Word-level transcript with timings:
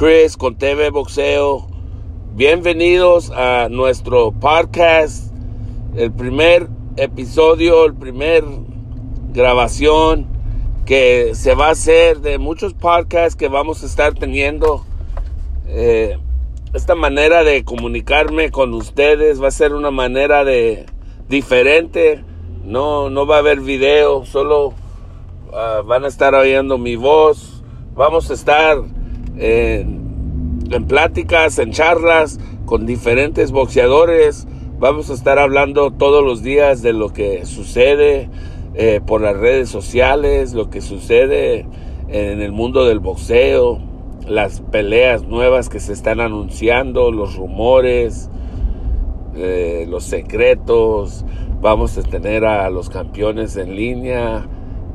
Chris 0.00 0.38
con 0.38 0.56
TV 0.56 0.88
Boxeo. 0.88 1.68
Bienvenidos 2.32 3.30
a 3.32 3.68
nuestro 3.68 4.32
podcast, 4.32 5.30
el 5.94 6.10
primer 6.10 6.70
episodio, 6.96 7.84
el 7.84 7.92
primer 7.92 8.42
grabación 9.34 10.26
que 10.86 11.34
se 11.34 11.54
va 11.54 11.66
a 11.66 11.72
hacer 11.72 12.20
de 12.20 12.38
muchos 12.38 12.72
podcasts 12.72 13.36
que 13.36 13.48
vamos 13.48 13.82
a 13.82 13.86
estar 13.86 14.14
teniendo. 14.14 14.86
Eh, 15.66 16.16
esta 16.72 16.94
manera 16.94 17.44
de 17.44 17.62
comunicarme 17.62 18.50
con 18.50 18.72
ustedes 18.72 19.42
va 19.42 19.48
a 19.48 19.50
ser 19.50 19.74
una 19.74 19.90
manera 19.90 20.46
de 20.46 20.86
diferente. 21.28 22.24
No, 22.64 23.10
no 23.10 23.26
va 23.26 23.36
a 23.36 23.40
haber 23.40 23.60
video, 23.60 24.24
solo 24.24 24.72
ah, 25.52 25.82
van 25.84 26.06
a 26.06 26.08
estar 26.08 26.34
oyendo 26.34 26.78
mi 26.78 26.96
voz. 26.96 27.62
Vamos 27.94 28.30
a 28.30 28.32
estar 28.32 28.78
en 29.38 30.86
pláticas, 30.86 31.58
en 31.58 31.72
charlas 31.72 32.38
con 32.64 32.86
diferentes 32.86 33.50
boxeadores. 33.50 34.46
Vamos 34.78 35.10
a 35.10 35.14
estar 35.14 35.38
hablando 35.38 35.90
todos 35.90 36.24
los 36.24 36.42
días 36.42 36.82
de 36.82 36.92
lo 36.92 37.12
que 37.12 37.44
sucede 37.44 38.30
eh, 38.74 39.00
por 39.04 39.20
las 39.20 39.36
redes 39.36 39.68
sociales, 39.68 40.54
lo 40.54 40.70
que 40.70 40.80
sucede 40.80 41.66
en 42.08 42.40
el 42.40 42.52
mundo 42.52 42.84
del 42.84 43.00
boxeo, 43.00 43.80
las 44.26 44.60
peleas 44.60 45.24
nuevas 45.24 45.68
que 45.68 45.80
se 45.80 45.92
están 45.92 46.20
anunciando, 46.20 47.10
los 47.10 47.34
rumores, 47.34 48.30
eh, 49.34 49.86
los 49.88 50.04
secretos. 50.04 51.24
Vamos 51.60 51.98
a 51.98 52.02
tener 52.02 52.44
a 52.44 52.70
los 52.70 52.88
campeones 52.88 53.56
en 53.56 53.74
línea 53.74 54.46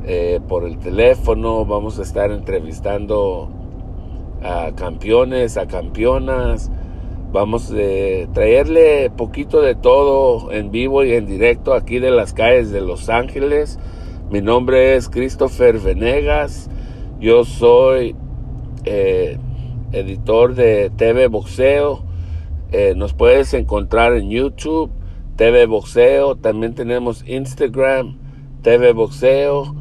eh, 0.05 0.39
por 0.47 0.63
el 0.63 0.79
teléfono. 0.79 1.65
Vamos 1.65 1.99
a 1.99 2.03
estar 2.03 2.31
entrevistando 2.31 3.49
a 4.45 4.71
campeones, 4.75 5.57
a 5.57 5.67
campeonas. 5.67 6.71
Vamos 7.31 7.71
a 7.71 8.31
traerle 8.33 9.09
poquito 9.09 9.61
de 9.61 9.75
todo 9.75 10.51
en 10.51 10.71
vivo 10.71 11.03
y 11.03 11.13
en 11.13 11.25
directo 11.25 11.73
aquí 11.73 11.99
de 11.99 12.11
las 12.11 12.33
calles 12.33 12.71
de 12.71 12.81
Los 12.81 13.09
Ángeles. 13.09 13.79
Mi 14.29 14.41
nombre 14.41 14.95
es 14.95 15.09
Christopher 15.09 15.79
Venegas. 15.79 16.69
Yo 17.19 17.43
soy 17.43 18.15
eh, 18.85 19.37
editor 19.91 20.53
de 20.53 20.91
TV 20.95 21.27
Boxeo. 21.27 22.03
Eh, 22.71 22.93
nos 22.95 23.13
puedes 23.13 23.53
encontrar 23.53 24.15
en 24.15 24.29
YouTube, 24.29 24.91
TV 25.35 25.65
Boxeo. 25.65 26.35
También 26.35 26.75
tenemos 26.75 27.27
Instagram, 27.27 28.17
TV 28.61 28.93
Boxeo. 28.93 29.75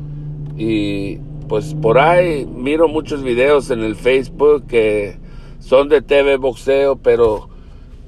Y 0.56 1.18
pues 1.48 1.74
por 1.74 1.98
ahí 1.98 2.46
miro 2.46 2.88
muchos 2.88 3.22
videos 3.22 3.70
en 3.70 3.80
el 3.80 3.96
Facebook 3.96 4.66
que 4.66 5.18
son 5.60 5.88
de 5.88 6.02
TV 6.02 6.36
Boxeo, 6.36 6.96
pero 6.96 7.48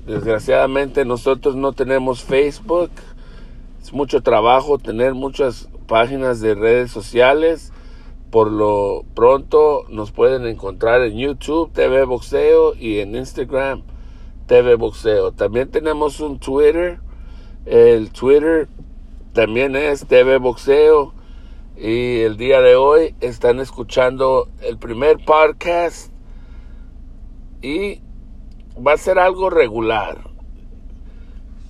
desgraciadamente 0.06 1.04
nosotros 1.04 1.56
no 1.56 1.72
tenemos 1.72 2.22
Facebook. 2.22 2.90
Es 3.82 3.92
mucho 3.92 4.22
trabajo 4.22 4.78
tener 4.78 5.14
muchas 5.14 5.68
páginas 5.86 6.40
de 6.40 6.54
redes 6.54 6.90
sociales. 6.90 7.72
Por 8.30 8.50
lo 8.50 9.04
pronto 9.14 9.84
nos 9.88 10.10
pueden 10.10 10.46
encontrar 10.46 11.02
en 11.02 11.16
YouTube 11.16 11.72
TV 11.72 12.04
Boxeo 12.04 12.74
y 12.74 12.98
en 12.98 13.14
Instagram 13.14 13.82
TV 14.46 14.74
Boxeo. 14.74 15.32
También 15.32 15.70
tenemos 15.70 16.20
un 16.20 16.38
Twitter. 16.38 16.98
El 17.64 18.10
Twitter 18.10 18.68
también 19.32 19.76
es 19.76 20.06
TV 20.06 20.38
Boxeo. 20.38 21.15
Y 21.78 22.20
el 22.20 22.38
día 22.38 22.62
de 22.62 22.74
hoy 22.74 23.14
están 23.20 23.60
escuchando 23.60 24.48
el 24.62 24.78
primer 24.78 25.22
podcast 25.22 26.10
y 27.60 28.00
va 28.84 28.94
a 28.94 28.96
ser 28.96 29.18
algo 29.18 29.50
regular. 29.50 30.30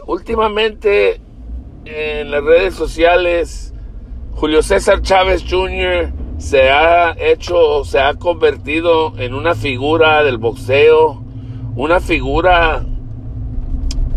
Últimamente 0.07 1.21
en 1.85 2.31
las 2.31 2.45
redes 2.45 2.75
sociales, 2.75 3.75
Julio 4.35 4.63
César 4.63 5.03
Chávez 5.03 5.45
Jr. 5.49 6.13
se 6.39 6.71
ha 6.71 7.17
hecho, 7.19 7.85
se 7.85 7.99
ha 7.99 8.15
convertido 8.15 9.13
en 9.19 9.35
una 9.35 9.57
figura 9.57 10.23
del 10.23 10.39
boxeo, 10.39 11.21
una 11.75 11.99
figura 11.99 12.87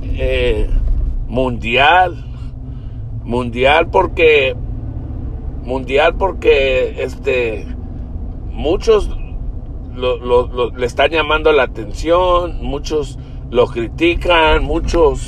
eh, 0.04 0.70
mundial, 1.28 2.26
mundial 3.24 3.90
porque 3.90 4.56
mundial 5.70 6.16
porque 6.16 7.04
este 7.04 7.68
muchos 8.52 9.08
le 9.96 10.86
están 10.86 11.12
llamando 11.12 11.52
la 11.52 11.64
atención, 11.64 12.58
muchos 12.62 13.20
lo 13.52 13.68
critican, 13.68 14.64
muchos 14.64 15.28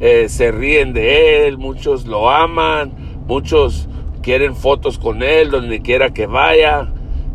eh, 0.00 0.28
se 0.30 0.50
ríen 0.52 0.94
de 0.94 1.46
él, 1.46 1.58
muchos 1.58 2.06
lo 2.06 2.30
aman, 2.30 2.94
muchos 3.26 3.88
quieren 4.22 4.56
fotos 4.56 4.98
con 4.98 5.22
él 5.22 5.50
donde 5.50 5.82
quiera 5.82 6.14
que 6.14 6.26
vaya. 6.26 6.90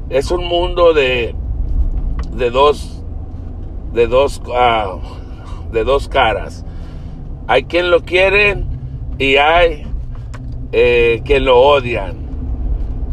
Es 0.09 0.31
un 0.31 0.43
mundo 0.45 0.93
de, 0.93 1.35
de 2.33 2.49
dos 2.49 3.03
de 3.93 4.07
dos 4.07 4.41
ah, 4.55 4.97
de 5.71 5.83
dos 5.83 6.09
caras. 6.09 6.65
Hay 7.47 7.65
quien 7.65 7.91
lo 7.91 7.99
quieren 8.01 8.65
y 9.19 9.35
hay 9.35 9.85
eh, 10.71 11.21
quien 11.23 11.45
lo 11.45 11.59
odian. 11.59 12.18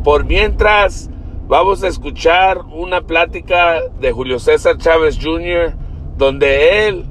Por 0.06 0.24
mientras, 0.24 1.10
vamos 1.48 1.82
a 1.82 1.88
escuchar 1.88 2.60
una 2.60 3.00
plática 3.00 3.80
de 4.00 4.12
Julio 4.12 4.38
César 4.38 4.78
Chávez 4.78 5.18
Jr., 5.20 5.74
donde 6.16 6.86
él 6.86 7.06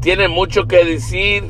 tiene 0.00 0.26
mucho 0.26 0.66
que 0.66 0.84
decir 0.84 1.44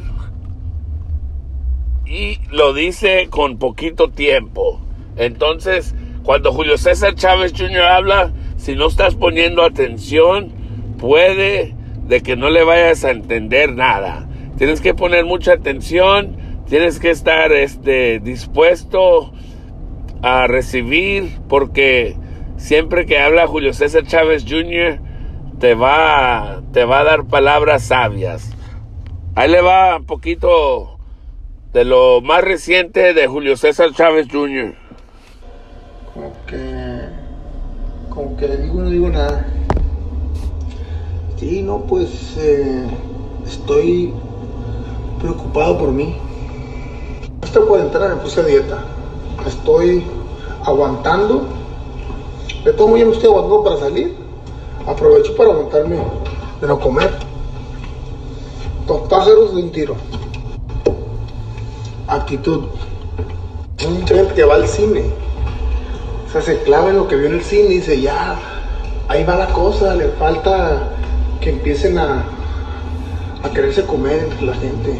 y 2.05 2.39
lo 2.51 2.75
dice 2.75 3.29
con 3.31 3.57
poquito 3.57 4.11
tiempo. 4.11 4.79
Entonces, 5.17 5.95
cuando 6.23 6.53
Julio 6.53 6.77
César 6.77 7.15
Chávez 7.15 7.55
Jr. 7.57 7.81
habla, 7.81 8.31
si 8.59 8.77
no 8.77 8.89
estás 8.89 9.15
poniendo 9.15 9.63
atención, 9.63 10.53
puede 10.99 11.75
de 12.07 12.23
que 12.23 12.37
no 12.37 12.51
le 12.51 12.63
vayas 12.63 13.07
a 13.07 13.11
entender 13.11 13.75
nada. 13.75 14.29
Tienes 14.59 14.83
que 14.83 14.93
poner 14.93 15.25
mucha 15.25 15.55
atención, 15.55 16.37
tienes 16.69 17.01
que 17.01 17.09
estar 17.09 17.53
este, 17.53 18.21
dispuesto 18.21 19.33
a 20.23 20.47
recibir 20.47 21.39
porque 21.49 22.17
siempre 22.57 23.07
que 23.07 23.19
habla 23.19 23.47
Julio 23.47 23.73
César 23.73 24.05
Chávez 24.07 24.45
Jr. 24.47 25.01
te 25.59 25.75
va, 25.75 26.63
te 26.73 26.85
va 26.85 27.01
a 27.01 27.05
dar 27.05 27.25
palabras 27.25 27.85
sabias. 27.85 28.51
Ahí 29.35 29.51
le 29.51 29.63
va 29.63 29.97
un 29.97 30.05
poquito 30.05 30.99
de 31.73 31.85
lo 31.85 32.21
más 32.21 32.43
reciente 32.43 33.15
de 33.15 33.27
Julio 33.27 33.57
César 33.57 33.93
Chávez 33.93 34.29
Jr. 34.31 34.75
Como 36.13 36.33
que, 36.47 37.01
como 38.11 38.37
que 38.37 38.49
digo, 38.57 38.81
no 38.81 38.91
digo 38.91 39.09
nada. 39.09 39.47
Sí, 41.37 41.63
no, 41.63 41.79
pues 41.87 42.37
eh, 42.39 42.85
estoy 43.47 44.13
preocupado 45.21 45.79
por 45.79 45.93
mí. 45.93 46.17
Puede 47.67 47.85
entrar, 47.85 48.17
me 48.17 48.23
puse 48.23 48.45
dieta 48.45 48.85
estoy 49.47 50.05
aguantando. 50.65 51.45
De 52.65 52.73
todo 52.73 52.97
ya 52.97 53.05
me 53.05 53.13
estoy 53.13 53.31
aguantando 53.31 53.65
para 53.65 53.77
salir. 53.77 54.17
Aprovecho 54.87 55.35
para 55.37 55.51
aguantarme 55.51 55.97
de 56.61 56.67
no 56.67 56.79
comer. 56.79 57.11
Dos 58.87 59.03
pájaros 59.09 59.55
de 59.55 59.63
un 59.63 59.71
tiro. 59.71 59.95
Actitud. 62.07 62.65
Un 63.87 64.07
gente 64.07 64.35
que 64.35 64.45
va 64.45 64.57
al 64.57 64.69
cine. 64.69 65.05
O 66.27 66.33
sea, 66.33 66.43
se 66.43 66.59
clava 66.63 66.91
en 66.91 66.97
lo 66.99 67.09
que 67.09 67.17
vio 67.17 67.27
en 67.27 67.35
el 67.35 67.43
cine 67.43 67.71
y 67.71 67.75
dice, 67.75 68.01
ya, 68.01 68.39
ahí 69.09 69.25
va 69.25 69.37
la 69.37 69.53
cosa, 69.53 69.95
le 69.97 70.09
falta 70.11 70.91
que 71.41 71.51
empiecen 71.51 71.99
a, 71.99 72.25
a 73.43 73.51
quererse 73.51 73.85
comer 73.85 74.29
la 74.43 74.55
gente. 74.55 74.97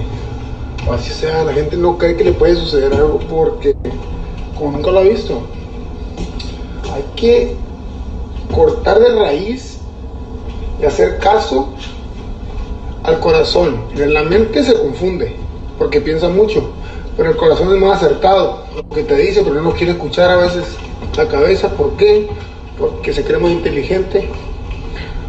O 0.89 0.93
así 0.93 1.11
sea, 1.11 1.45
la 1.45 1.53
gente 1.53 1.77
no 1.77 1.99
cree 1.99 2.17
que 2.17 2.25
le 2.25 2.33
puede 2.33 2.57
suceder 2.57 2.95
algo 2.95 3.19
porque 3.31 3.77
como 4.61 4.73
nunca 4.73 4.91
lo 4.91 4.99
ha 4.99 5.03
visto. 5.03 5.41
Hay 6.93 7.05
que 7.17 7.57
cortar 8.55 9.01
de 9.01 9.15
raíz 9.19 9.79
y 10.81 10.85
hacer 10.85 11.19
caso 11.19 11.71
al 13.03 13.19
corazón. 13.21 13.81
En 13.97 14.13
la 14.13 14.23
mente 14.23 14.63
se 14.63 14.75
confunde 14.75 15.35
porque 15.79 16.03
piensa 16.03 16.29
mucho, 16.29 16.71
pero 17.17 17.31
el 17.31 17.37
corazón 17.37 17.75
es 17.75 17.81
más 17.81 18.03
acertado. 18.03 18.65
Lo 18.77 18.87
que 18.95 19.03
te 19.03 19.17
dice, 19.17 19.43
pero 19.43 19.63
no 19.63 19.73
quiere 19.73 19.93
escuchar 19.93 20.31
a 20.31 20.37
veces 20.37 20.77
la 21.17 21.27
cabeza. 21.27 21.71
¿Por 21.71 21.97
qué? 21.97 22.29
Porque 22.79 23.15
se 23.15 23.25
cree 23.25 23.39
muy 23.39 23.53
inteligente. 23.53 24.29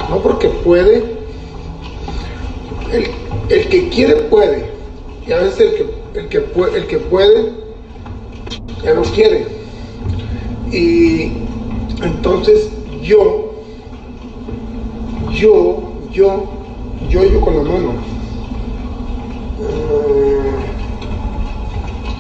No 0.10 0.18
porque 0.18 0.50
puede. 0.50 1.22
El, 2.92 3.08
el 3.48 3.70
que 3.70 3.88
quiere 3.88 4.16
puede. 4.16 4.70
Y 5.26 5.32
a 5.32 5.38
veces 5.38 5.62
el 5.62 5.76
que, 5.76 6.20
el 6.20 6.28
que, 6.28 6.78
el 6.78 6.88
que 6.88 6.98
puede 6.98 7.71
ya 8.84 8.94
no 8.94 9.02
quiere. 9.02 9.48
Y 10.72 11.34
entonces 12.02 12.72
yo 13.02 13.52
yo, 15.42 15.82
yo, 16.12 16.44
yo, 17.10 17.24
yo 17.24 17.42
con 17.42 17.56
la 17.56 17.64
mano. 17.64 17.94
Eh, 19.60 20.52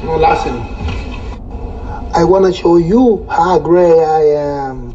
no 0.05 0.17
la 0.17 0.31
hacen. 0.31 0.53
I 2.13 2.23
wanna 2.23 2.51
show 2.51 2.77
you 2.77 3.25
how 3.29 3.59
great 3.59 3.99
I 3.99 4.37
am. 4.37 4.93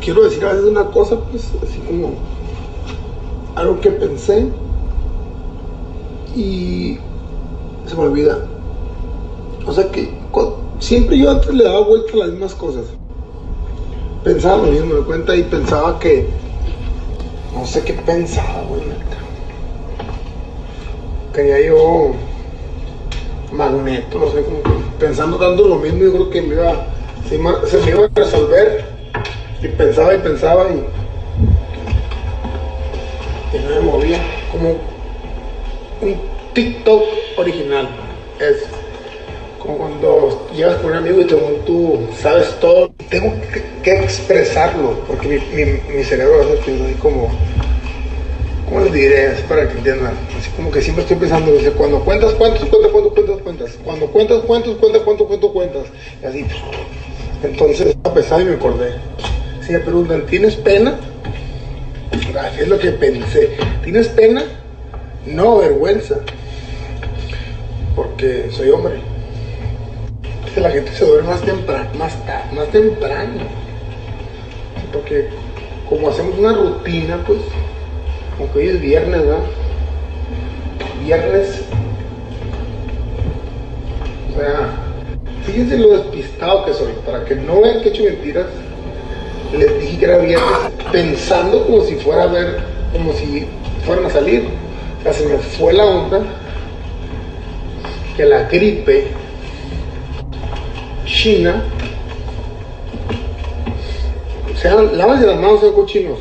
Quiero 0.00 0.24
decir 0.24 0.44
a 0.44 0.52
veces 0.52 0.70
una 0.70 0.84
cosa, 0.90 1.20
pues, 1.30 1.52
así 1.62 1.78
como 1.80 2.14
algo 3.54 3.80
que 3.80 3.90
pensé 3.90 4.50
y 6.34 6.98
se 7.86 7.94
me 7.94 8.02
olvida. 8.02 8.46
O 9.68 9.72
sea 9.72 9.86
que 9.92 10.10
siempre 10.80 11.18
yo 11.18 11.30
antes 11.30 11.52
le 11.52 11.64
daba 11.64 11.80
vuelta 11.80 12.14
a 12.14 12.16
las 12.16 12.28
mismas 12.30 12.54
cosas. 12.54 12.84
Pensaba 14.24 14.56
lo 14.64 14.72
mismo, 14.72 14.94
me 14.94 15.02
cuenta 15.02 15.36
y 15.36 15.42
pensaba 15.42 15.98
que 15.98 16.26
no 17.54 17.66
sé 17.66 17.82
qué 17.84 17.92
pensaba, 17.92 18.62
güey. 18.66 18.80
Quería 21.34 21.60
yo 21.66 22.12
magneto, 23.52 24.18
no 24.18 24.30
sé, 24.32 24.42
como 24.42 24.60
pensando 24.98 25.36
tanto 25.36 25.68
lo 25.68 25.76
mismo, 25.76 25.98
yo 25.98 26.12
creo 26.12 26.30
que 26.30 26.42
me 26.42 26.54
iba, 26.54 26.86
se, 27.28 27.36
me 27.36 27.90
iba 27.90 28.06
a 28.06 28.10
resolver. 28.14 28.86
Y 29.62 29.68
pensaba 29.68 30.14
y 30.14 30.18
pensaba 30.18 30.66
y, 30.70 30.78
y 33.54 33.60
no 33.60 33.68
me 33.68 33.80
movía. 33.80 34.18
Como 34.50 34.70
un 36.00 36.16
TikTok 36.54 37.02
original. 37.36 37.88
Es 38.40 38.62
como 38.62 38.77
cuando 39.76 40.48
llegas 40.54 40.76
con 40.76 40.92
un 40.92 40.96
amigo 40.96 41.20
y 41.20 41.24
tú 41.24 42.08
sabes 42.20 42.58
todo. 42.60 42.90
Tengo 43.10 43.32
que, 43.52 43.68
expresarlo 43.88 45.00
porque 45.06 45.28
mi, 45.28 45.94
mi, 45.94 46.04
cerebro 46.04 46.42
a 46.42 46.46
veces 46.46 46.80
así 46.80 46.94
como 47.00 47.30
¿cómo 48.68 48.80
les 48.84 48.92
diré? 48.92 49.32
Es 49.32 49.40
para 49.42 49.68
que 49.68 49.78
entiendan. 49.78 50.12
Así 50.38 50.50
como 50.56 50.70
que 50.70 50.82
siempre 50.82 51.02
estoy 51.02 51.16
pensando, 51.16 51.52
dice, 51.52 51.70
cuando 51.72 52.00
cuentas 52.00 52.34
cuentas, 52.34 52.64
cuentas, 52.64 52.90
cuentas, 52.92 53.12
cuentas, 53.14 53.42
cuentas. 53.42 53.78
Cuando 53.84 54.06
cuentas 54.06 54.40
cuentas, 54.42 54.74
cuentas, 54.74 55.02
cuentas, 55.02 55.26
cuentas, 55.26 55.50
cuentas. 55.50 55.82
Y 56.22 56.26
así. 56.26 56.46
Entonces, 57.42 57.96
a 58.04 58.12
pesar 58.12 58.40
y 58.42 58.44
me 58.44 58.54
acordé. 58.54 58.92
Si 59.66 59.72
me 59.72 59.80
preguntan, 59.80 60.26
¿tienes 60.26 60.56
pena? 60.56 60.98
Es 62.58 62.68
lo 62.68 62.78
que 62.78 62.90
pensé. 62.92 63.56
¿Tienes 63.82 64.08
pena? 64.08 64.42
No, 65.26 65.58
vergüenza. 65.58 66.16
Porque 67.96 68.48
soy 68.50 68.70
hombre. 68.70 69.07
La 70.60 70.70
gente 70.70 70.90
se 70.92 71.04
duerme 71.04 71.28
más 71.28 71.42
temprano, 71.42 71.88
más, 71.96 72.16
más 72.52 72.68
temprano. 72.68 73.42
Porque 74.92 75.28
como 75.88 76.08
hacemos 76.08 76.36
una 76.36 76.52
rutina, 76.52 77.22
pues 77.24 77.38
aunque 78.38 78.58
hoy 78.58 78.68
es 78.68 78.80
viernes. 78.80 79.22
Viernes. 81.04 81.62
O 84.32 84.38
sea, 84.38 84.70
fíjense 85.44 85.78
lo 85.78 85.96
despistado 85.96 86.64
que 86.64 86.74
soy. 86.74 86.92
Para 87.06 87.24
que 87.24 87.36
no 87.36 87.60
vean 87.60 87.80
que 87.80 87.88
he 87.88 87.92
hecho 87.92 88.02
mentiras, 88.02 88.46
les 89.56 89.80
dije 89.80 89.98
que 89.98 90.04
era 90.04 90.18
viernes 90.18 90.50
pensando 90.90 91.64
como 91.66 91.82
si 91.82 91.94
fuera 91.96 92.24
a 92.24 92.26
ver, 92.26 92.58
como 92.92 93.12
si 93.12 93.46
fueran 93.86 94.06
a 94.06 94.10
salir. 94.10 94.48
O 94.98 95.02
sea, 95.04 95.12
se 95.12 95.24
me 95.26 95.38
fue 95.38 95.72
la 95.72 95.84
onda 95.84 96.20
que 98.16 98.24
la 98.24 98.42
gripe 98.48 99.12
china. 101.08 101.64
Sea, 104.60 104.74
lávense 104.74 105.26
las 105.26 105.40
manos, 105.40 105.60
sean 105.60 105.72
cochinos 105.72 106.18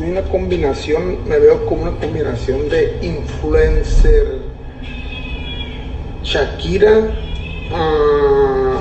soy 0.00 0.10
una 0.12 0.22
combinación, 0.22 1.28
me 1.28 1.38
veo 1.38 1.66
como 1.66 1.82
una 1.82 1.92
combinación 1.98 2.70
de 2.70 2.96
influencer, 3.02 4.38
Shakira, 6.22 7.00
uh, 7.70 8.74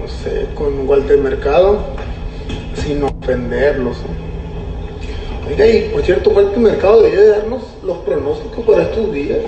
no 0.00 0.08
sé, 0.08 0.46
con 0.56 0.88
Walter 0.88 1.18
Mercado, 1.18 1.78
sin 2.74 3.04
ofenderlos. 3.04 3.98
Oiga, 5.48 5.66
y 5.68 5.88
por 5.90 6.02
cierto, 6.02 6.30
Walter 6.30 6.58
Mercado 6.58 7.02
debería 7.02 7.38
darnos 7.38 7.62
los 7.84 7.98
pronósticos 7.98 8.64
para 8.64 8.82
estos 8.82 9.12
días. 9.12 9.38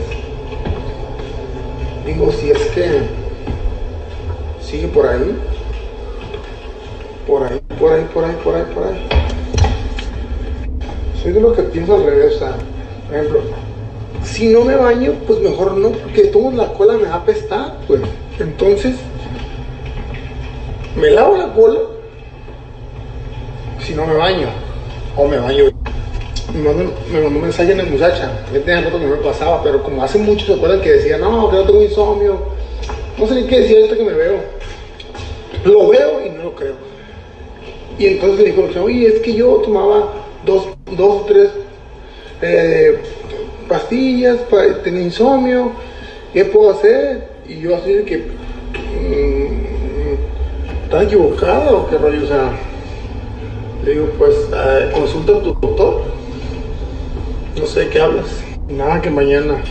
Digo, 2.04 2.32
si 2.32 2.50
es 2.50 2.58
que 2.74 3.02
sigue 4.60 4.88
por 4.88 5.06
ahí 5.06 5.36
por 7.26 7.44
ahí, 7.44 7.60
por 7.78 7.92
ahí, 7.92 8.04
por 8.12 8.24
ahí, 8.24 8.36
por 8.42 8.54
ahí, 8.54 8.64
por 8.74 8.84
ahí. 8.84 9.08
Soy 11.22 11.32
de 11.32 11.40
lo 11.40 11.54
que 11.54 11.62
pienso 11.62 11.94
al 11.94 12.04
revés, 12.04 12.36
o 12.36 12.38
sea, 12.38 12.56
por 13.06 13.16
ejemplo, 13.16 13.40
si 14.24 14.48
no 14.48 14.64
me 14.64 14.74
baño, 14.74 15.14
pues 15.26 15.40
mejor 15.40 15.76
no, 15.76 15.90
porque 15.90 16.24
todo 16.24 16.50
la 16.50 16.72
cola 16.74 16.94
me 16.94 17.04
va 17.04 17.14
a 17.14 17.18
apestar, 17.18 17.78
pues. 17.86 18.00
Entonces, 18.38 18.96
me 20.96 21.10
lavo 21.10 21.36
la 21.36 21.52
cola 21.52 21.78
si 23.80 23.94
no 23.94 24.06
me 24.06 24.14
baño, 24.14 24.48
o 25.16 25.28
me 25.28 25.38
baño. 25.38 25.71
Me 26.54 26.62
mandó, 26.62 26.92
un 27.26 27.40
mensaje 27.40 27.72
en 27.72 27.78
la 27.78 27.84
muchacha, 27.84 28.44
que 28.52 28.58
tenía 28.60 28.82
rato 28.82 28.98
que 28.98 29.06
no 29.06 29.16
me 29.16 29.22
pasaba, 29.22 29.62
pero 29.62 29.82
como 29.82 30.02
hace 30.02 30.18
mucho 30.18 30.44
se 30.44 30.54
acuerdan 30.54 30.80
que 30.82 30.92
decía, 30.92 31.16
no, 31.16 31.50
que 31.50 31.56
no 31.56 31.64
tengo 31.64 31.82
insomnio, 31.82 32.38
no 33.18 33.26
sé 33.26 33.34
ni 33.34 33.44
qué 33.44 33.60
decía 33.60 33.80
esto 33.80 33.96
que 33.96 34.04
me 34.04 34.12
veo. 34.12 34.36
Lo 35.64 35.88
veo 35.88 36.26
y 36.26 36.30
no 36.30 36.44
lo 36.44 36.54
creo. 36.54 36.74
Y 37.98 38.06
entonces 38.06 38.40
le 38.40 38.52
dijo, 38.52 38.82
oye, 38.82 39.06
es 39.06 39.20
que 39.20 39.34
yo 39.34 39.62
tomaba 39.64 40.12
dos, 40.44 40.68
dos 40.96 41.26
tres 41.26 41.50
eh, 42.42 42.98
pastillas 43.68 44.38
para 44.50 44.82
tener 44.82 45.02
insomnio, 45.02 45.72
¿qué 46.32 46.44
puedo 46.44 46.70
hacer? 46.70 47.28
Y 47.48 47.60
yo 47.60 47.76
así 47.76 47.92
de 47.92 48.04
que, 48.04 48.18
mmm, 48.18 49.64
¿estás 50.84 51.04
equivocado 51.04 51.78
o 51.78 51.88
qué 51.88 51.96
rollo? 51.96 52.24
O 52.24 52.26
sea, 52.26 52.50
le 53.84 53.92
digo, 53.92 54.06
pues 54.18 54.34
eh, 54.52 54.90
consulta 54.92 55.32
a 55.32 55.42
tu 55.42 55.54
doctor. 55.54 56.11
No 57.58 57.66
sé 57.66 57.80
de 57.80 57.88
qué 57.88 58.00
hablas. 58.00 58.26
Nada 58.68 59.00
que 59.00 59.10
mañana. 59.10 59.62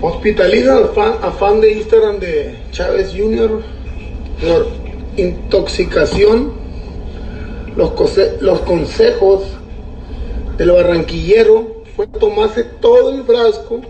Hospitaliza 0.00 0.76
al 0.76 0.88
fan, 0.90 1.14
a 1.22 1.30
fan 1.30 1.60
de 1.60 1.72
Instagram 1.72 2.18
de 2.18 2.54
Chávez 2.70 3.14
Jr 3.16 3.62
intoxicación, 5.16 6.52
los, 7.76 8.60
consejos 8.60 9.44
del 10.56 10.70
barranquillero 10.70 11.82
fue 11.94 12.06
tomarse 12.06 12.64
todo 12.64 13.10
el 13.14 13.24
frasco 13.24 13.80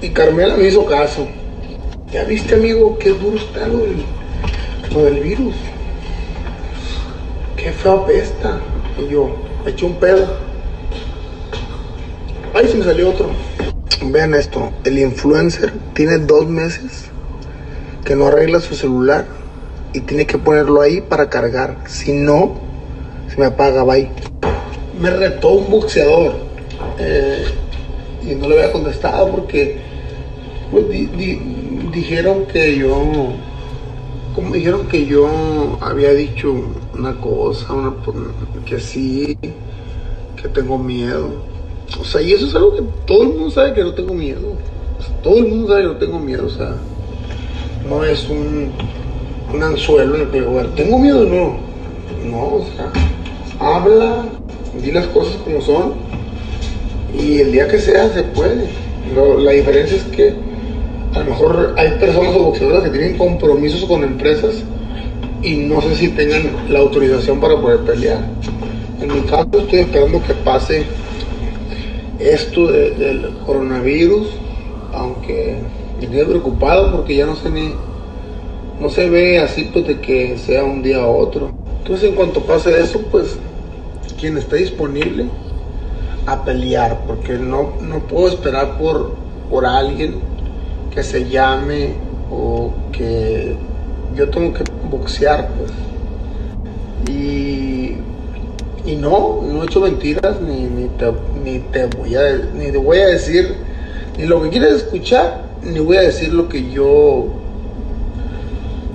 y 0.00 0.10
Carmela 0.10 0.56
me 0.56 0.68
hizo 0.68 0.84
caso. 0.84 1.26
Ya 2.12 2.24
viste 2.24 2.54
amigo, 2.54 2.98
qué 2.98 3.10
duro 3.10 3.36
está 3.36 3.66
lo 3.66 5.04
del, 5.04 5.20
virus. 5.20 5.54
Qué 7.56 7.72
feo 7.72 8.02
apesta. 8.02 8.60
Y 8.98 9.12
yo, 9.12 9.30
eché 9.66 9.84
un 9.84 9.94
pedo. 9.94 10.45
Ay, 12.58 12.68
se 12.68 12.78
me 12.78 12.84
salió 12.84 13.10
otro. 13.10 13.28
Vean 14.02 14.34
esto, 14.34 14.72
el 14.84 14.98
influencer 14.98 15.74
tiene 15.92 16.16
dos 16.16 16.48
meses 16.48 17.10
que 18.02 18.16
no 18.16 18.28
arregla 18.28 18.60
su 18.60 18.74
celular 18.74 19.26
y 19.92 20.00
tiene 20.00 20.26
que 20.26 20.38
ponerlo 20.38 20.80
ahí 20.80 21.02
para 21.02 21.28
cargar. 21.28 21.76
Si 21.86 22.14
no, 22.14 22.54
se 23.28 23.38
me 23.38 23.44
apaga, 23.44 23.82
bye. 23.84 24.08
Me 24.98 25.10
retó 25.10 25.50
un 25.50 25.70
boxeador 25.70 26.36
eh, 26.98 27.44
y 28.26 28.34
no 28.36 28.48
le 28.48 28.54
había 28.54 28.72
contestado 28.72 29.30
porque 29.32 29.76
pues, 30.70 30.86
dijeron 31.92 32.46
que 32.46 32.78
yo, 32.78 33.34
como 34.34 34.54
dijeron 34.54 34.88
que 34.88 35.04
yo 35.04 35.76
había 35.82 36.14
dicho 36.14 36.54
una 36.94 37.20
cosa, 37.20 37.74
una, 37.74 37.92
que 38.64 38.80
sí, 38.80 39.36
que 40.40 40.48
tengo 40.48 40.78
miedo. 40.78 41.54
O 42.00 42.04
sea, 42.04 42.20
y 42.20 42.32
eso 42.32 42.46
es 42.46 42.54
algo 42.54 42.74
que 42.74 42.82
todo 43.06 43.22
el 43.22 43.28
mundo 43.28 43.50
sabe 43.50 43.74
que 43.74 43.82
no 43.82 43.94
tengo 43.94 44.14
miedo. 44.14 44.56
todo 45.22 45.38
el 45.38 45.46
mundo 45.46 45.68
sabe 45.68 45.82
que 45.82 45.88
no 45.88 45.96
tengo 45.96 46.18
miedo, 46.18 46.46
o 46.46 46.50
sea, 46.50 46.76
no 47.88 48.04
es 48.04 48.28
un 48.28 48.72
un 49.52 49.62
anzuelo 49.62 50.16
en 50.16 50.22
el 50.22 50.28
que 50.28 50.82
tengo 50.82 50.98
miedo, 50.98 51.24
no. 51.24 51.56
No, 52.28 52.56
o 52.56 52.66
sea, 52.74 52.92
habla, 53.60 54.24
di 54.82 54.90
las 54.90 55.06
cosas 55.08 55.36
como 55.36 55.60
son 55.60 55.94
y 57.16 57.38
el 57.40 57.52
día 57.52 57.68
que 57.68 57.78
sea 57.78 58.08
se 58.10 58.22
puede. 58.24 58.68
la 59.38 59.52
diferencia 59.52 59.96
es 59.96 60.04
que 60.04 60.34
a 61.14 61.20
lo 61.20 61.26
mejor 61.26 61.74
hay 61.78 61.90
personas 61.98 62.34
o 62.34 62.44
boxeadoras 62.44 62.84
que 62.84 62.90
tienen 62.90 63.16
compromisos 63.16 63.84
con 63.84 64.02
empresas 64.02 64.56
y 65.42 65.56
no 65.56 65.80
sé 65.80 65.94
si 65.94 66.08
tengan 66.08 66.50
la 66.68 66.80
autorización 66.80 67.40
para 67.40 67.56
poder 67.60 67.80
pelear. 67.80 68.18
En 69.00 69.14
mi 69.14 69.20
caso 69.22 69.48
estoy 69.58 69.80
esperando 69.80 70.22
que 70.22 70.34
pase 70.34 70.84
esto 72.18 72.66
del 72.68 73.30
coronavirus, 73.44 74.28
aunque 74.92 75.58
estoy 76.00 76.24
preocupado 76.24 76.92
porque 76.92 77.16
ya 77.16 77.26
no 77.26 77.36
sé 77.36 77.50
ni 77.50 77.74
no 78.80 78.90
se 78.90 79.08
ve 79.08 79.38
así 79.38 79.70
pues 79.72 79.86
de 79.86 80.00
que 80.00 80.36
sea 80.38 80.64
un 80.64 80.82
día 80.82 80.98
a 80.98 81.06
otro. 81.06 81.50
Entonces 81.78 82.10
en 82.10 82.14
cuanto 82.14 82.40
pase 82.40 82.78
eso, 82.80 83.00
pues 83.10 83.38
quien 84.18 84.36
esté 84.36 84.56
disponible 84.56 85.26
a 86.26 86.44
pelear, 86.44 87.02
porque 87.06 87.34
no, 87.34 87.74
no 87.80 88.00
puedo 88.00 88.28
esperar 88.28 88.78
por, 88.78 89.14
por 89.48 89.64
alguien 89.64 90.16
que 90.92 91.02
se 91.02 91.28
llame 91.28 91.94
o 92.30 92.72
que 92.92 93.56
yo 94.16 94.28
tengo 94.30 94.52
que 94.52 94.64
boxear, 94.90 95.48
pues. 95.56 95.70
Y, 97.08 97.85
y 98.86 98.96
no, 98.96 99.42
no 99.42 99.62
he 99.62 99.66
hecho 99.66 99.80
mentiras, 99.80 100.40
ni, 100.40 100.60
ni, 100.60 100.88
te, 100.88 101.12
ni, 101.44 101.58
te 101.58 101.86
voy 101.86 102.14
a, 102.14 102.38
ni 102.54 102.70
te 102.70 102.78
voy 102.78 102.98
a 102.98 103.06
decir, 103.06 103.54
ni 104.16 104.26
lo 104.26 104.42
que 104.42 104.50
quieres 104.50 104.74
escuchar, 104.76 105.42
ni 105.62 105.80
voy 105.80 105.96
a 105.96 106.02
decir 106.02 106.32
lo 106.32 106.48
que 106.48 106.70
yo, 106.70 107.26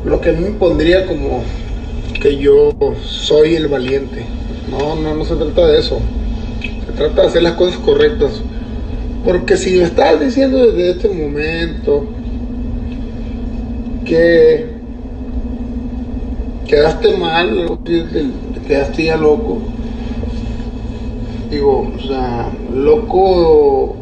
lo 0.06 0.22
que 0.22 0.30
a 0.30 0.34
mí 0.34 0.46
me 0.46 0.52
pondría 0.52 1.06
como 1.06 1.44
que 2.22 2.38
yo 2.38 2.72
soy 3.04 3.56
el 3.56 3.68
valiente. 3.68 4.26
No, 4.70 4.96
no, 4.96 5.16
no 5.16 5.26
se 5.26 5.36
trata 5.36 5.68
de 5.68 5.80
eso. 5.80 6.00
Se 6.86 6.94
trata 6.94 7.24
de 7.24 7.28
hacer 7.28 7.44
las 7.44 7.54
cosas 7.54 7.78
correctas. 7.80 8.42
Porque 9.26 9.58
si 9.58 9.78
me 9.78 9.84
estás 9.84 10.20
diciendo 10.20 10.72
desde 10.72 10.92
este 10.92 11.10
momento 11.10 12.06
que 14.06 14.68
quedaste 16.68 17.18
mal, 17.18 17.80
quedaste 18.68 19.04
ya 19.04 19.18
loco, 19.18 19.62
digo, 21.52 21.92
o 21.96 22.00
sea, 22.08 22.50
loco 22.74 23.96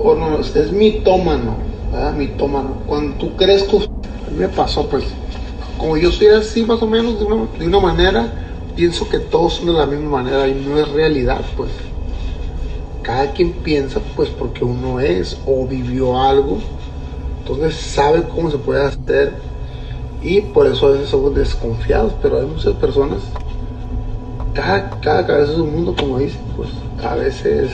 o 0.00 0.14
no, 0.14 0.40
es 0.40 0.72
mitómano, 0.72 1.56
¿verdad? 1.92 2.14
Mitómano. 2.14 2.76
Cuando 2.86 3.14
tú 3.16 3.36
crees 3.36 3.62
que 3.64 3.86
me 4.36 4.48
pasó, 4.48 4.88
pues, 4.88 5.04
como 5.78 5.96
yo 5.96 6.10
soy 6.10 6.28
así 6.28 6.64
más 6.64 6.82
o 6.82 6.86
menos 6.86 7.18
de 7.20 7.26
una, 7.26 7.46
de 7.58 7.66
una 7.66 7.80
manera, 7.80 8.32
pienso 8.74 9.08
que 9.08 9.18
todos 9.18 9.54
son 9.54 9.66
de 9.66 9.72
la 9.74 9.86
misma 9.86 10.22
manera 10.22 10.48
y 10.48 10.54
no 10.54 10.78
es 10.78 10.90
realidad, 10.90 11.42
pues. 11.56 11.70
Cada 13.02 13.32
quien 13.32 13.52
piensa, 13.52 14.00
pues, 14.16 14.30
porque 14.30 14.64
uno 14.64 15.00
es 15.00 15.38
o 15.46 15.66
vivió 15.66 16.20
algo, 16.20 16.58
entonces 17.40 17.74
sabe 17.74 18.22
cómo 18.22 18.50
se 18.50 18.58
puede 18.58 18.84
hacer 18.84 19.34
y 20.22 20.40
por 20.40 20.66
eso 20.66 20.86
a 20.86 20.90
veces 20.92 21.08
somos 21.08 21.34
desconfiados, 21.34 22.14
pero 22.22 22.38
hay 22.38 22.46
muchas 22.46 22.74
personas, 22.74 23.18
cada, 24.54 24.90
cada 25.00 25.26
cabeza 25.26 25.52
es 25.52 25.58
un 25.58 25.72
mundo, 25.72 25.94
como 25.96 26.18
dicen, 26.18 26.40
pues, 26.56 26.70
a 27.04 27.14
veces 27.14 27.70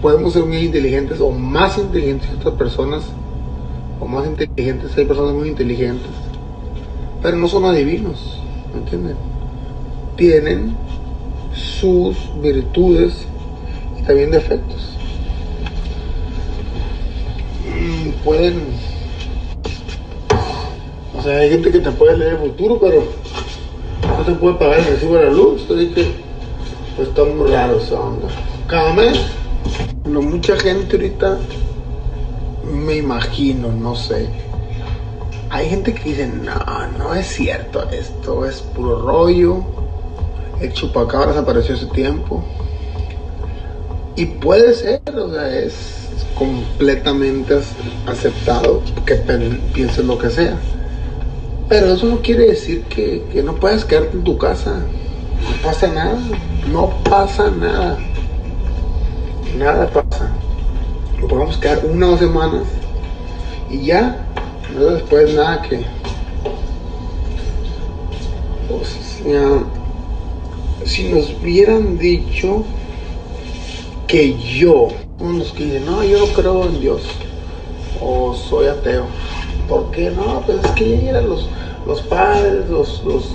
podemos 0.00 0.34
ser 0.34 0.44
muy 0.44 0.58
inteligentes 0.58 1.20
o 1.20 1.30
más 1.30 1.78
inteligentes 1.78 2.28
que 2.28 2.36
otras 2.36 2.54
personas, 2.54 3.04
o 4.00 4.06
más 4.06 4.26
inteligentes, 4.26 4.96
hay 4.96 5.04
personas 5.04 5.34
muy 5.34 5.48
inteligentes, 5.48 6.10
pero 7.22 7.36
no 7.36 7.48
son 7.48 7.64
adivinos, 7.64 8.40
¿me 8.72 8.80
entienden? 8.80 9.16
Tienen 10.16 10.76
sus 11.54 12.16
virtudes 12.42 13.26
y 13.98 14.02
también 14.02 14.30
defectos. 14.30 14.90
Mm, 17.66 18.10
pueden, 18.24 18.62
o 21.16 21.22
sea, 21.22 21.38
hay 21.38 21.50
gente 21.50 21.70
que 21.70 21.78
te 21.78 21.90
puede 21.92 22.18
leer 22.18 22.32
el 22.34 22.38
futuro, 22.40 22.78
pero 22.78 23.04
no 24.06 24.24
te 24.24 24.32
puede 24.32 24.54
pagar 24.56 24.78
el 24.80 24.86
recibo 24.86 25.16
de 25.16 25.24
la 25.24 25.30
luz, 25.30 25.62
entonces 25.62 25.94
que 25.94 26.12
pues 26.96 27.08
está 27.08 27.24
muy 27.24 27.50
raro 27.50 27.78
esa 27.78 28.00
onda. 28.00 28.28
Cada 28.66 28.92
mes, 28.94 29.18
no, 30.08 30.22
mucha 30.22 30.56
gente 30.56 30.96
ahorita, 30.96 31.38
me 32.72 32.96
imagino, 32.96 33.68
no 33.68 33.94
sé, 33.94 34.28
hay 35.54 35.68
gente 35.68 35.94
que 35.94 36.10
dice, 36.10 36.26
no, 36.26 36.88
no 36.98 37.14
es 37.14 37.28
cierto, 37.28 37.88
esto 37.90 38.44
es 38.44 38.60
puro 38.60 39.02
rollo. 39.02 39.62
El 40.60 40.72
chupacabras 40.72 41.36
apareció 41.36 41.76
hace 41.76 41.86
tiempo. 41.86 42.44
Y 44.16 44.26
puede 44.26 44.74
ser, 44.74 45.00
o 45.16 45.30
sea, 45.30 45.56
es 45.56 45.74
completamente 46.36 47.60
aceptado 48.06 48.82
que 49.06 49.14
pienses 49.72 50.04
lo 50.04 50.18
que 50.18 50.30
sea. 50.30 50.56
Pero 51.68 51.94
eso 51.94 52.06
no 52.06 52.20
quiere 52.20 52.46
decir 52.46 52.82
que, 52.84 53.24
que 53.32 53.42
no 53.42 53.54
puedas 53.54 53.84
quedarte 53.84 54.16
en 54.16 54.24
tu 54.24 54.36
casa. 54.38 54.80
No 55.42 55.62
pasa 55.62 55.88
nada. 55.88 56.18
No 56.70 56.90
pasa 57.04 57.50
nada. 57.50 57.98
Nada 59.56 59.88
pasa. 59.88 60.30
Lo 61.20 61.28
podemos 61.28 61.56
quedar 61.56 61.84
una 61.86 62.06
o 62.06 62.10
dos 62.10 62.20
semanas 62.20 62.64
y 63.70 63.86
ya 63.86 64.16
no 64.74 64.84
después 64.86 65.34
nada 65.34 65.62
que 65.62 65.84
o 68.70 68.84
sea, 68.84 69.62
si 70.84 71.08
nos 71.08 71.30
hubieran 71.40 71.98
dicho 71.98 72.64
que 74.06 74.36
yo 74.38 74.88
unos 75.18 75.52
que 75.52 75.64
dicen 75.64 75.86
no 75.86 76.04
yo 76.04 76.26
no 76.26 76.26
creo 76.34 76.64
en 76.66 76.80
Dios 76.80 77.02
o 78.00 78.34
soy 78.34 78.68
ateo 78.68 79.06
¿por 79.68 79.90
qué 79.90 80.10
no? 80.10 80.42
pues 80.46 80.58
es 80.64 80.70
que 80.72 81.00
ya 81.00 81.10
eran 81.10 81.28
los, 81.28 81.48
los 81.86 82.02
padres 82.02 82.68
los, 82.68 83.02
los 83.04 83.30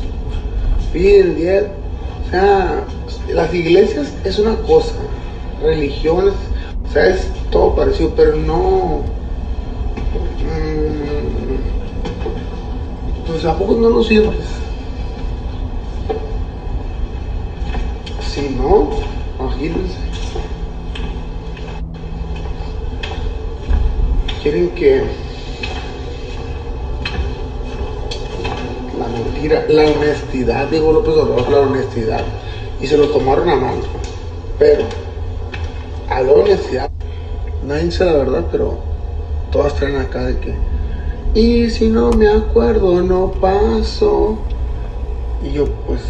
piden 0.94 1.36
diez 1.36 1.66
o 2.28 2.30
sea 2.30 2.84
las 3.34 3.54
iglesias 3.54 4.14
es 4.24 4.40
una 4.40 4.56
cosa 4.56 4.94
religiones 5.62 6.34
o 6.90 6.94
sea 6.94 7.08
es 7.08 7.28
todo 7.52 7.76
parecido 7.76 8.14
pero 8.16 8.36
no 8.36 9.04
pues 13.30 13.46
a 13.46 13.58
poco 13.58 13.76
no 13.76 13.90
lo 13.90 14.04
sientes. 14.04 14.46
Si 18.22 18.50
no, 18.50 18.90
imagínense. 19.40 19.96
Quieren 24.42 24.70
que 24.72 25.04
mentira, 29.24 29.66
la 29.70 29.84
honestidad, 29.84 30.68
digo 30.68 30.92
López 30.92 31.16
Obrador, 31.16 31.50
la 31.52 31.60
honestidad, 31.60 32.24
y 32.82 32.88
se 32.88 32.98
lo 32.98 33.08
tomaron 33.10 33.50
a 33.50 33.56
mano. 33.56 33.82
Pero 34.58 34.84
a 36.10 36.22
la 36.22 36.32
honestidad, 36.32 36.90
nadie 37.66 37.86
dice 37.86 38.06
la 38.06 38.14
verdad, 38.14 38.46
pero 38.52 38.80
todas 39.52 39.76
traen 39.76 39.98
acá 39.98 40.26
de 40.26 40.38
que 40.40 40.70
y 41.36 41.70
si 41.70 41.90
no 41.90 42.12
me 42.12 42.28
acuerdo, 42.28 43.02
no 43.04 43.32
paso. 43.32 44.40
Y 45.44 45.54
yo, 45.54 45.66
pues, 45.86 46.02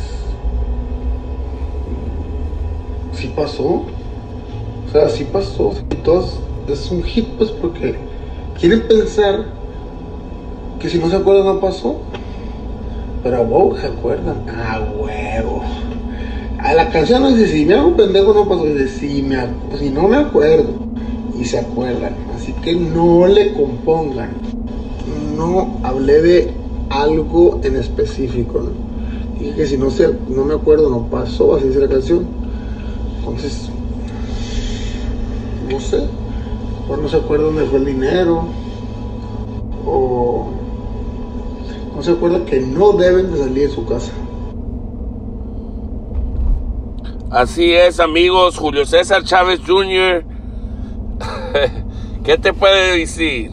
sí 3.13 3.32
pasó. 3.36 3.66
O 3.66 4.92
sea, 4.92 5.10
sí 5.10 5.25
pasó. 5.25 5.74
Y 5.92 5.96
todos, 5.96 6.39
es 6.70 6.89
un 6.89 7.04
hit, 7.04 7.28
pues, 7.38 7.51
porque 7.51 7.96
quieren 8.58 8.88
pensar 8.88 9.46
que 10.80 10.89
si 10.89 10.98
no 10.98 11.10
se 11.10 11.18
acuerdan, 11.18 11.46
no 11.46 11.60
pasó. 11.60 11.98
Pero 13.24 13.44
wow, 13.46 13.78
se 13.78 13.88
acuerdan. 13.88 14.46
Ah, 14.48 14.82
huevo. 14.98 15.64
A 16.60 16.74
la 16.74 16.90
canción 16.90 17.22
no 17.22 17.32
dice, 17.32 17.52
si 17.52 17.66
me 17.66 17.76
hago 17.76 17.96
pendejo, 17.96 18.34
no 18.34 18.48
pasó. 18.48 18.66
Dice, 18.66 18.88
si, 18.88 19.22
me, 19.22 19.38
si 19.78 19.90
no 19.90 20.08
me 20.08 20.18
acuerdo. 20.18 20.70
Y 21.40 21.46
se 21.46 21.60
acuerdan. 21.60 22.16
Así 22.36 22.54
que 22.64 22.76
no 22.76 23.28
le 23.28 23.54
compongan 23.54 24.32
no 25.40 25.80
hablé 25.84 26.22
de 26.22 26.54
algo 26.90 27.62
en 27.64 27.78
específico. 27.78 28.62
Dije 29.40 29.56
que 29.56 29.66
si 29.66 29.78
no, 29.78 29.90
se, 29.90 30.14
no 30.28 30.44
me 30.44 30.54
acuerdo, 30.54 30.90
no 30.90 31.06
pasó, 31.06 31.56
así 31.56 31.68
dice 31.68 31.80
la 31.80 31.88
canción. 31.88 32.28
Entonces, 33.20 33.70
no 35.72 35.80
sé, 35.80 36.04
o 36.90 36.98
no 36.98 37.08
se 37.08 37.16
acuerda 37.16 37.46
dónde 37.46 37.64
fue 37.66 37.80
el 37.80 37.86
dinero, 37.86 38.44
o 39.86 40.48
no 42.00 42.06
se 42.06 42.12
acuerda 42.12 42.46
que 42.46 42.62
no 42.62 42.94
deben 42.94 43.29
de 43.29 43.39
salir 43.39 43.68
de 43.68 43.75
su 43.75 43.86
casa. 43.86 44.13
Así 47.29 47.74
es, 47.74 48.00
amigos, 48.00 48.58
Julio 48.58 48.86
César 48.86 49.25
Chávez 49.25 49.60
Jr. 49.68 50.24
¿Qué 52.24 52.38
te 52.38 52.53
puede 52.53 52.98
decir? 53.00 53.51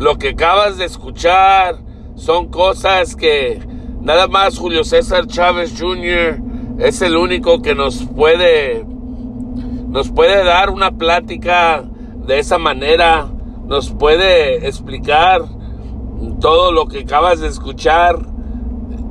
Lo 0.00 0.18
que 0.18 0.30
acabas 0.30 0.78
de 0.78 0.84
escuchar 0.84 1.76
son 2.16 2.48
cosas 2.48 3.14
que 3.14 3.60
nada 4.00 4.26
más 4.26 4.58
Julio 4.58 4.82
César 4.82 5.28
Chávez 5.28 5.72
Jr. 5.78 6.40
es 6.80 7.00
el 7.02 7.16
único 7.16 7.62
que 7.62 7.76
nos 7.76 8.04
puede 8.04 8.84
nos 9.86 10.10
puede 10.10 10.42
dar 10.42 10.70
una 10.70 10.90
plática 10.90 11.84
de 12.26 12.40
esa 12.40 12.58
manera, 12.58 13.28
nos 13.68 13.92
puede 13.92 14.66
explicar 14.66 15.55
todo 16.40 16.72
lo 16.72 16.86
que 16.86 17.00
acabas 17.00 17.40
de 17.40 17.48
escuchar 17.48 18.18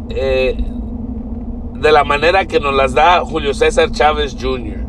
eh, 0.10 0.58
de 1.74 1.92
la 1.92 2.04
manera 2.04 2.46
que 2.46 2.60
nos 2.60 2.74
las 2.74 2.94
da 2.94 3.22
Julio 3.22 3.54
César 3.54 3.92
Chávez 3.92 4.36
Jr. 4.40 4.86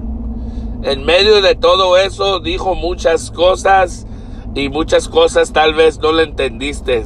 En 0.82 1.04
medio 1.04 1.42
de 1.42 1.54
todo 1.54 1.96
eso 1.96 2.40
dijo 2.40 2.74
muchas 2.74 3.30
cosas 3.30 4.06
y 4.54 4.68
muchas 4.68 5.08
cosas 5.08 5.52
tal 5.52 5.74
vez 5.74 5.98
no 5.98 6.12
le 6.12 6.22
entendiste. 6.22 7.02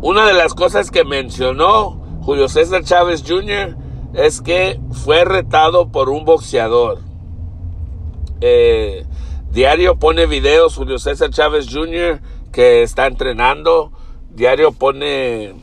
Una 0.00 0.26
de 0.26 0.34
las 0.34 0.54
cosas 0.54 0.90
que 0.90 1.04
mencionó 1.04 2.00
Julio 2.22 2.48
César 2.48 2.84
Chávez 2.84 3.24
Jr. 3.26 3.76
es 4.14 4.40
que 4.40 4.80
fue 4.92 5.24
retado 5.24 5.90
por 5.90 6.08
un 6.08 6.24
boxeador. 6.24 6.98
Eh, 8.40 9.06
diario 9.50 9.98
pone 9.98 10.26
videos 10.26 10.76
Julio 10.76 10.98
César 10.98 11.30
Chávez 11.30 11.66
Jr. 11.72 12.20
que 12.52 12.82
está 12.82 13.06
entrenando. 13.06 13.92
Diario 14.30 14.72
pone 14.72 15.54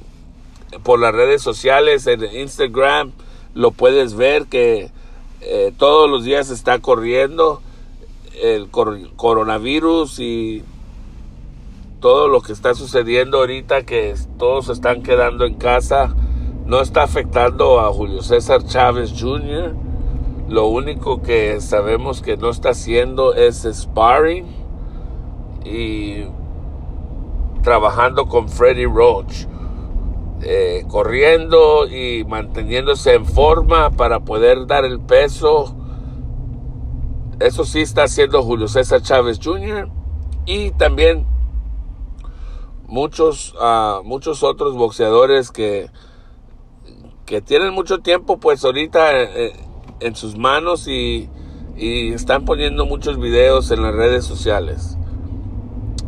por 0.83 0.99
las 0.99 1.13
redes 1.13 1.41
sociales, 1.41 2.07
en 2.07 2.23
Instagram, 2.23 3.11
lo 3.53 3.71
puedes 3.71 4.15
ver 4.15 4.47
que 4.47 4.91
eh, 5.41 5.73
todos 5.77 6.09
los 6.09 6.23
días 6.23 6.49
está 6.49 6.79
corriendo 6.79 7.61
el 8.41 8.69
coronavirus 8.69 10.19
y 10.19 10.63
todo 11.99 12.27
lo 12.27 12.41
que 12.41 12.51
está 12.51 12.73
sucediendo 12.73 13.39
ahorita, 13.39 13.83
que 13.83 14.13
todos 14.37 14.69
están 14.69 15.01
quedando 15.01 15.45
en 15.45 15.55
casa, 15.55 16.13
no 16.65 16.81
está 16.81 17.03
afectando 17.03 17.79
a 17.79 17.91
Julio 17.93 18.21
César 18.21 18.63
Chávez 18.65 19.13
Jr. 19.17 19.75
Lo 20.49 20.67
único 20.67 21.21
que 21.21 21.61
sabemos 21.61 22.21
que 22.21 22.37
no 22.37 22.49
está 22.49 22.69
haciendo 22.69 23.33
es 23.33 23.67
sparring 23.71 24.45
y 25.63 26.25
trabajando 27.65 28.27
con 28.27 28.47
Freddy 28.47 28.85
Roach. 28.85 29.47
Eh, 30.41 30.85
corriendo 30.87 31.87
y 31.87 32.23
manteniéndose 32.23 33.15
en 33.15 33.25
forma 33.25 33.89
para 33.89 34.21
poder 34.21 34.67
dar 34.67 34.85
el 34.85 35.01
peso. 35.01 35.75
Eso 37.39 37.65
sí 37.65 37.81
está 37.81 38.03
haciendo 38.03 38.43
Julio 38.43 38.67
César 38.67 39.01
Chávez 39.01 39.39
Jr. 39.43 39.89
Y 40.45 40.71
también 40.71 41.25
muchos, 42.87 43.55
uh, 43.55 44.03
muchos 44.03 44.43
otros 44.43 44.75
boxeadores 44.75 45.51
que, 45.51 45.89
que 47.25 47.41
tienen 47.41 47.73
mucho 47.73 47.99
tiempo 47.99 48.37
pues 48.37 48.63
ahorita 48.63 49.23
eh, 49.23 49.53
en 49.99 50.15
sus 50.15 50.37
manos 50.37 50.87
y, 50.87 51.27
y, 51.75 52.13
están 52.13 52.45
poniendo 52.45 52.85
muchos 52.85 53.19
videos 53.19 53.71
en 53.71 53.81
las 53.81 53.95
redes 53.95 54.25
sociales. 54.25 54.97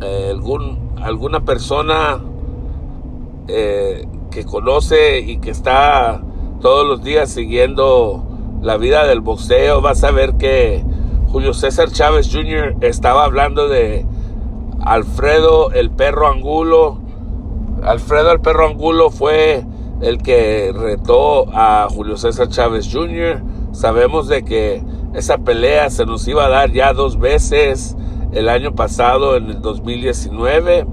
Eh, 0.02 0.30
algún, 0.32 0.87
alguna 1.02 1.42
persona 1.42 2.20
eh, 3.48 4.08
que 4.32 4.46
conoce 4.46 5.20
y 5.20 5.38
que 5.38 5.52
está 5.52 6.22
todos 6.62 6.88
los 6.88 7.04
días 7.04 7.30
siguiendo 7.30 8.24
la 8.62 8.78
vida 8.78 9.06
del 9.06 9.22
boxeo, 9.22 9.82
va 9.82 9.92
a 9.92 9.96
saber 9.96 10.36
que 10.38 10.84
Julio 11.32 11.54
César 11.54 11.92
Chávez 11.92 12.30
Jr. 12.32 12.76
estaba 12.82 13.26
hablando 13.26 13.68
de 13.68 14.06
Alfredo 14.82 15.72
el 15.72 15.92
perro 15.92 16.28
Angulo. 16.28 17.00
Alfredo 17.84 18.32
el 18.32 18.40
perro 18.40 18.68
Angulo 18.68 19.12
fue 19.12 19.66
el 20.02 20.22
que 20.22 20.72
retó 20.74 21.48
a 21.54 21.88
Julio 21.90 22.18
César 22.18 22.48
Chávez 22.48 22.90
Jr. 22.92 23.44
Sabemos 23.74 24.28
de 24.28 24.44
que 24.44 24.82
esa 25.14 25.40
pelea 25.40 25.90
se 25.90 26.06
nos 26.06 26.28
iba 26.28 26.46
a 26.46 26.50
dar 26.50 26.72
ya 26.72 26.94
dos 26.94 27.20
veces 27.20 27.97
el 28.32 28.50
año 28.50 28.76
pasado 28.76 29.36
en 29.38 29.50
el 29.50 29.62
2019 29.62 30.86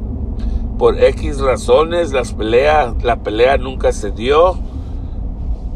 por 0.79 1.03
X 1.03 1.41
razones 1.41 2.13
las 2.13 2.33
peleas, 2.33 3.03
la 3.03 3.17
pelea 3.17 3.57
nunca 3.59 3.93
se 3.93 4.11
dio. 4.11 4.57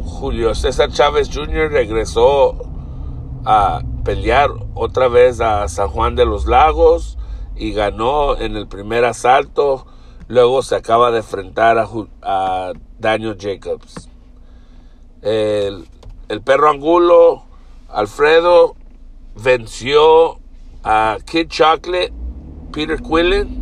Julio 0.03 0.53
César 0.55 0.91
Chávez 0.91 1.29
Jr. 1.33 1.71
regresó 1.71 2.57
a 3.45 3.81
pelear 4.03 4.49
otra 4.73 5.07
vez 5.07 5.39
a 5.39 5.67
San 5.67 5.87
Juan 5.89 6.15
de 6.15 6.25
los 6.25 6.45
Lagos 6.45 7.17
y 7.55 7.71
ganó 7.71 8.37
en 8.37 8.57
el 8.57 8.67
primer 8.67 9.05
asalto. 9.05 9.85
Luego 10.27 10.61
se 10.61 10.75
acaba 10.75 11.11
de 11.11 11.19
enfrentar 11.19 11.77
a, 11.77 12.73
Daniel 12.99 13.37
Jacobs. 13.39 14.09
El, 15.21 15.87
el 16.27 16.41
perro 16.41 16.69
Angulo, 16.69 17.43
Alfredo, 17.87 18.75
venció 19.41 20.38
a 20.83 21.17
Kid 21.25 21.47
Chocolate, 21.47 22.13
Peter 22.71 23.01
Quillen 23.01 23.59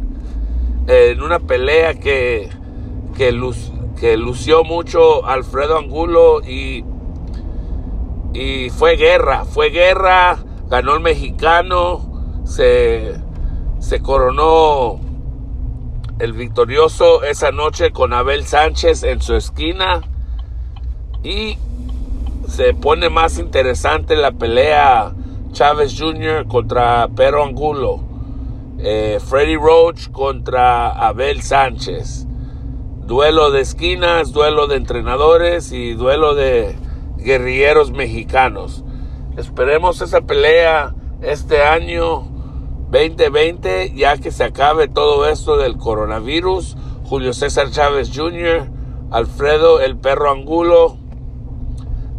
en 0.88 1.22
una 1.22 1.40
pelea 1.40 1.96
que, 1.96 2.50
que, 3.16 3.32
lució 4.18 4.64
mucho 4.64 5.26
Alfredo 5.26 5.78
Angulo 5.78 6.42
y, 6.42 6.86
y 8.34 8.70
fue 8.70 8.96
guerra, 8.96 9.44
fue 9.46 9.70
guerra, 9.70 10.38
ganó 10.70 10.96
el 10.96 11.02
mexicano, 11.02 12.42
se, 12.46 13.16
se 13.80 14.02
coronó 14.02 15.02
el 16.20 16.34
victorioso 16.34 17.24
esa 17.24 17.52
noche 17.52 17.92
con 17.92 18.14
Abel 18.14 18.46
Sánchez 18.46 19.04
en 19.04 19.22
su 19.22 19.36
esquina 19.36 20.02
y 21.24 21.58
se 22.48 22.74
pone 22.74 23.10
más 23.10 23.38
interesante 23.40 24.16
la 24.16 24.32
pelea 24.32 25.14
Chávez 25.58 26.00
Jr. 26.00 26.46
contra 26.48 27.08
Pedro 27.16 27.44
Angulo. 27.44 28.04
Eh, 28.78 29.18
Freddy 29.20 29.56
Roach 29.56 30.12
contra 30.12 30.90
Abel 30.92 31.42
Sánchez. 31.42 32.28
Duelo 33.08 33.50
de 33.50 33.62
esquinas, 33.62 34.34
duelo 34.34 34.68
de 34.68 34.76
entrenadores 34.76 35.72
y 35.72 35.94
duelo 35.94 36.36
de 36.36 36.76
guerrilleros 37.18 37.90
mexicanos. 37.90 38.86
Esperemos 39.36 40.00
esa 40.04 40.22
pelea 40.22 40.94
este 41.24 41.64
año 41.64 42.28
2020, 42.92 43.94
ya 43.96 44.16
que 44.18 44.30
se 44.30 44.44
acabe 44.44 44.88
todo 44.88 45.28
esto 45.28 45.58
del 45.58 45.78
coronavirus. 45.78 46.78
Julio 47.06 47.34
César 47.34 47.72
Chávez 47.72 48.12
Jr., 48.16 48.70
Alfredo 49.10 49.80
el 49.82 49.98
Perro 49.98 50.30
Angulo. 50.30 51.00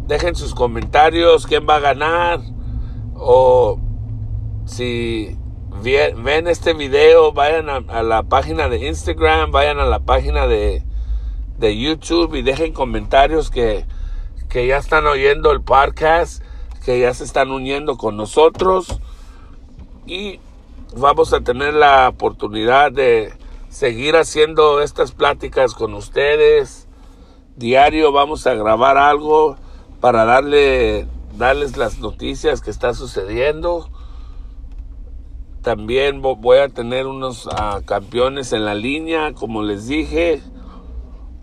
Dejen 0.09 0.35
sus 0.35 0.53
comentarios, 0.53 1.47
quién 1.47 1.65
va 1.65 1.77
a 1.77 1.79
ganar 1.79 2.41
o 3.19 3.79
si 4.65 5.37
ven 5.81 6.47
este 6.47 6.73
video, 6.73 7.31
vayan 7.31 7.69
a, 7.69 8.03
la 8.03 8.23
página 8.23 8.69
de 8.69 8.87
Instagram, 8.87 9.51
vayan 9.51 9.79
a 9.79 9.85
la 9.85 9.99
página 9.99 10.47
de, 10.47 10.83
de 11.57 11.77
YouTube 11.77 12.35
y 12.35 12.41
dejen 12.41 12.73
comentarios 12.73 13.49
que, 13.49 13.85
que 14.49 14.67
ya 14.67 14.77
están 14.77 15.05
oyendo 15.05 15.51
el 15.51 15.61
podcast, 15.61 16.43
que 16.83 16.99
ya 16.99 17.13
se 17.13 17.23
están 17.23 17.51
uniendo 17.51 17.97
con 17.97 18.17
nosotros 18.17 18.99
y 20.05 20.39
vamos 20.97 21.33
a 21.33 21.41
tener 21.41 21.73
la 21.73 22.09
oportunidad 22.09 22.91
de 22.91 23.33
seguir 23.69 24.15
haciendo 24.15 24.81
estas 24.81 25.11
pláticas 25.11 25.75
con 25.75 25.93
ustedes. 25.93 26.87
Diario 27.55 28.11
vamos 28.11 28.47
a 28.47 28.53
grabar 28.55 28.97
algo 28.97 29.57
para 30.01 30.25
darle, 30.25 31.07
darles 31.39 31.75
las 31.75 31.97
noticias 31.97 32.61
que 32.61 32.69
está 32.69 32.93
sucediendo 32.93 33.89
también 35.61 36.21
voy 36.21 36.57
a 36.57 36.69
tener 36.69 37.05
unos 37.05 37.47
ah, 37.51 37.81
campeones 37.85 38.53
en 38.53 38.65
la 38.65 38.75
línea, 38.75 39.33
como 39.33 39.61
les 39.61 39.87
dije. 39.87 40.41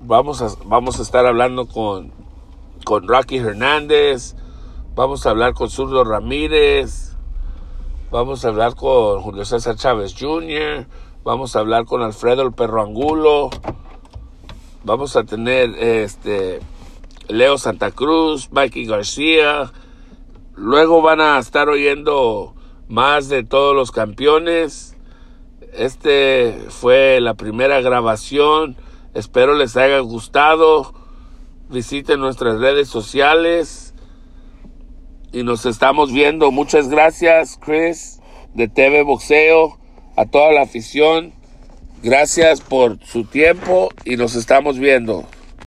Vamos 0.00 0.40
a, 0.40 0.48
vamos 0.64 0.98
a 0.98 1.02
estar 1.02 1.26
hablando 1.26 1.66
con, 1.66 2.12
con 2.85 3.06
Rocky 3.06 3.37
Hernández. 3.37 4.35
Vamos 4.94 5.26
a 5.26 5.30
hablar 5.30 5.52
con 5.52 5.68
Zurdo 5.68 6.02
Ramírez. 6.02 7.14
Vamos 8.11 8.44
a 8.44 8.48
hablar 8.48 8.74
con 8.74 9.20
Julio 9.20 9.44
César 9.44 9.76
Chávez 9.76 10.14
Jr. 10.18 10.87
Vamos 11.22 11.54
a 11.54 11.59
hablar 11.59 11.85
con 11.85 12.02
Alfredo 12.02 12.42
el 12.42 12.52
Perro 12.52 12.82
Angulo. 12.82 13.50
Vamos 14.85 15.16
a 15.16 15.24
tener 15.24 15.70
este 15.78 16.61
Leo 17.28 17.59
Santa 17.59 17.90
Cruz, 17.90 18.50
Mikey 18.50 18.87
García. 18.87 19.72
Luego 20.57 21.03
van 21.03 21.21
a 21.21 21.38
estar 21.38 21.69
oyendo 21.69 22.55
más 22.88 23.29
de 23.29 23.45
todos 23.45 23.77
los 23.77 23.92
campeones. 23.92 24.97
Este 25.75 26.59
fue 26.71 27.21
la 27.21 27.35
primera 27.35 27.83
grabación. 27.83 28.75
Espero 29.12 29.55
les 29.55 29.77
haya 29.77 29.99
gustado. 29.99 30.95
Visiten 31.69 32.21
nuestras 32.21 32.59
redes 32.59 32.88
sociales. 32.88 33.95
Y 35.31 35.42
nos 35.42 35.66
estamos 35.66 36.11
viendo. 36.11 36.51
Muchas 36.51 36.88
gracias, 36.88 37.59
Chris, 37.62 38.21
de 38.55 38.69
TV 38.69 39.03
Boxeo. 39.03 39.79
A 40.16 40.25
toda 40.25 40.53
la 40.53 40.62
afición. 40.62 41.35
Gracias 42.03 42.62
por 42.62 42.99
su 43.05 43.25
tiempo 43.25 43.90
y 44.07 44.16
nos 44.16 44.35
estamos 44.35 44.79
viendo. 44.79 45.27